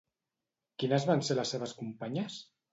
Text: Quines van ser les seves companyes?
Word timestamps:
Quines 0.85 1.05
van 1.11 1.23
ser 1.29 1.39
les 1.43 1.55
seves 1.57 1.79
companyes? 1.85 2.43